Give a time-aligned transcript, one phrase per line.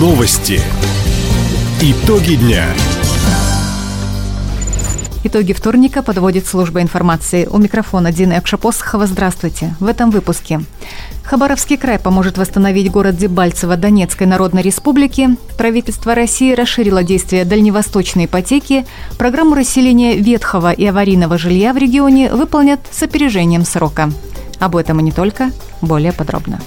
[0.00, 0.58] Новости.
[1.82, 2.64] Итоги дня.
[5.24, 7.44] Итоги вторника подводит служба информации.
[7.44, 9.06] У микрофона Дина Экшапосхова.
[9.06, 9.76] Здравствуйте.
[9.78, 10.62] В этом выпуске.
[11.22, 15.36] Хабаровский край поможет восстановить город Дебальцево Донецкой Народной Республики.
[15.58, 18.86] Правительство России расширило действие дальневосточной ипотеки.
[19.18, 24.10] Программу расселения ветхого и аварийного жилья в регионе выполнят с опережением срока.
[24.60, 25.50] Об этом и не только.
[25.82, 26.58] Более подробно.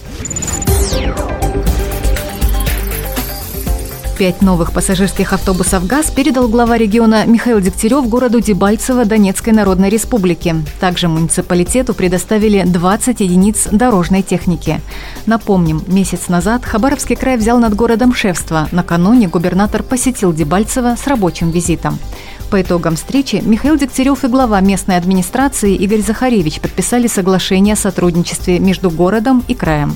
[4.18, 10.56] Пять новых пассажирских автобусов ГАЗ передал глава региона Михаил Дегтярев городу Дебальцево Донецкой Народной Республики.
[10.80, 14.82] Также муниципалитету предоставили 20 единиц дорожной техники.
[15.26, 18.68] Напомним, месяц назад Хабаровский край взял над городом шефство.
[18.72, 21.98] Накануне губернатор посетил Дебальцево с рабочим визитом.
[22.54, 28.60] По итогам встречи Михаил Дегтярев и глава местной администрации Игорь Захаревич подписали соглашение о сотрудничестве
[28.60, 29.96] между городом и краем.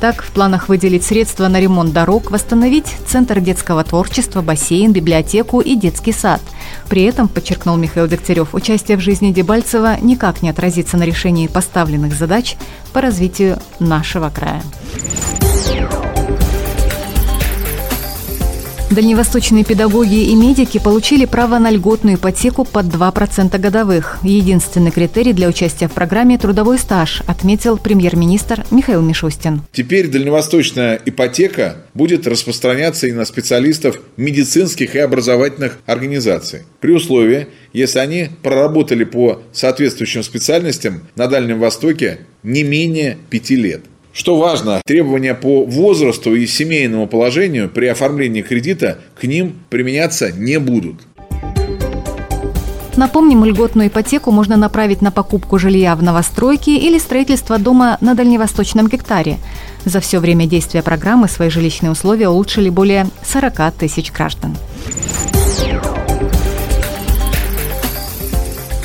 [0.00, 5.74] Так, в планах выделить средства на ремонт дорог, восстановить Центр детского творчества, бассейн, библиотеку и
[5.74, 6.40] детский сад.
[6.88, 12.14] При этом, подчеркнул Михаил Дегтярев, участие в жизни Дебальцева никак не отразится на решении поставленных
[12.14, 12.56] задач
[12.94, 14.62] по развитию нашего края.
[18.90, 24.18] Дальневосточные педагоги и медики получили право на льготную ипотеку под 2% годовых.
[24.24, 29.62] Единственный критерий для участия в программе– трудовой стаж, отметил премьер-министр Михаил Мишустин.
[29.70, 36.62] Теперь дальневосточная ипотека будет распространяться и на специалистов медицинских и образовательных организаций.
[36.80, 43.82] При условии, если они проработали по соответствующим специальностям на Дальнем Востоке не менее пяти лет.
[44.12, 50.58] Что важно, требования по возрасту и семейному положению при оформлении кредита к ним применяться не
[50.58, 50.96] будут.
[52.96, 58.88] Напомним, льготную ипотеку можно направить на покупку жилья в новостройке или строительство дома на дальневосточном
[58.88, 59.38] гектаре.
[59.84, 64.56] За все время действия программы свои жилищные условия улучшили более 40 тысяч граждан.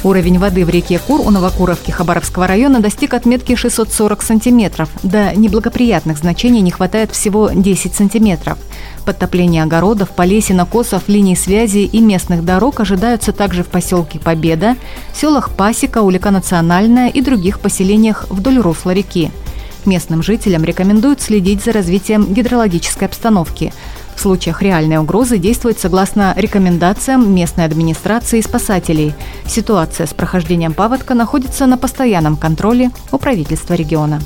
[0.06, 4.88] Уровень воды в реке Кур у Новокуровки Хабаровского района достиг отметки 640 сантиметров.
[5.02, 8.60] До неблагоприятных значений не хватает всего 10 сантиметров.
[9.04, 14.76] Подтопление огородов, полей, сенокосов, линий связи и местных дорог ожидаются также в поселке Победа,
[15.12, 19.32] селах Пасека, Улика Национальная и других поселениях вдоль русла реки.
[19.86, 23.74] Местным жителям рекомендуют следить за развитием гидрологической обстановки.
[24.16, 29.14] В случаях реальной угрозы действовать согласно рекомендациям местной администрации и спасателей.
[29.46, 34.20] Ситуация с прохождением паводка находится на постоянном контроле у правительства региона.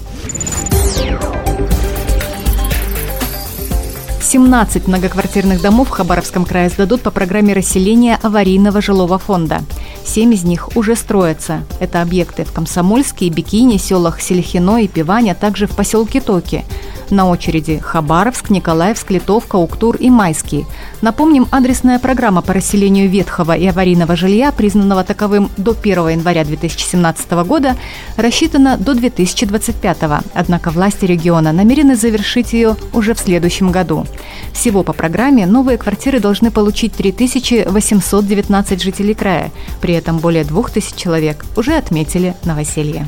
[4.29, 9.63] 17 многоквартирных домов в Хабаровском крае сдадут по программе расселения аварийного жилого фонда.
[10.05, 11.63] Семь из них уже строятся.
[11.79, 16.63] Это объекты в Комсомольске, Бикине, селах Селихино и Пивань, также в поселке Токи.
[17.09, 20.65] На очереди Хабаровск, Николаевск, Литовка, Уктур и Майский.
[21.01, 27.31] Напомним, адресная программа по расселению ветхого и аварийного жилья, признанного таковым до 1 января 2017
[27.45, 27.75] года,
[28.15, 29.97] рассчитана до 2025.
[30.33, 34.05] Однако власти региона намерены завершить ее уже в следующем году.
[34.53, 39.51] Всего по программе новые квартиры должны получить 3819 жителей края.
[39.81, 43.07] При этом более 2000 человек уже отметили новоселье.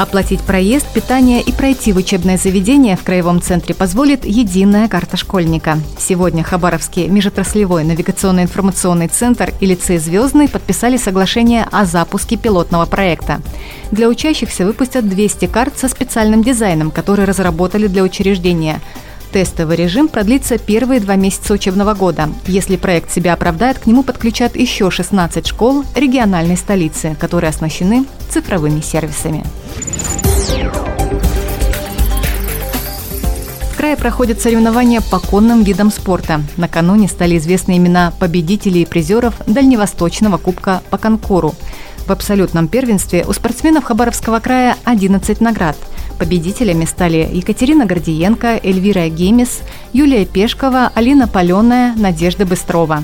[0.00, 5.78] Оплатить проезд, питание и пройти в учебное заведение в Краевом центре позволит единая карта школьника.
[5.98, 13.42] Сегодня Хабаровский межотраслевой навигационно-информационный центр и лицей «Звездный» подписали соглашение о запуске пилотного проекта.
[13.90, 18.80] Для учащихся выпустят 200 карт со специальным дизайном, которые разработали для учреждения–
[19.32, 22.30] Тестовый режим продлится первые два месяца учебного года.
[22.46, 28.80] Если проект себя оправдает, к нему подключат еще 16 школ региональной столицы, которые оснащены цифровыми
[28.80, 29.44] сервисами.
[33.72, 36.42] В крае проходят соревнования по конным видам спорта.
[36.56, 41.54] Накануне стали известны имена победителей и призеров Дальневосточного кубка по конкуру.
[42.06, 45.76] В абсолютном первенстве у спортсменов Хабаровского края 11 наград–
[46.20, 49.62] Победителями стали Екатерина Гордиенко, Эльвира Гемис,
[49.94, 53.02] Юлия Пешкова, Алина Паленая, Надежда Быстрова.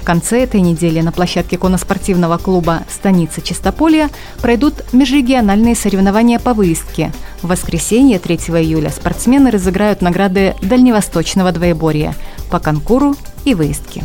[0.00, 4.10] В конце этой недели на площадке коноспортивного клуба «Станица Чистополья»
[4.40, 7.12] пройдут межрегиональные соревнования по выездке.
[7.42, 12.14] В воскресенье 3 июля спортсмены разыграют награды дальневосточного двоеборья
[12.48, 14.04] по конкуру и выездке.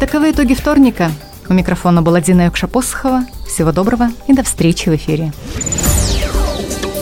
[0.00, 1.12] Таковы итоги вторника.
[1.48, 3.26] У микрофона была Дина Юкшапосхова.
[3.46, 5.32] Всего доброго и до встречи в эфире.